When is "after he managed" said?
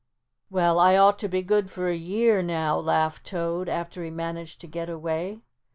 3.69-4.59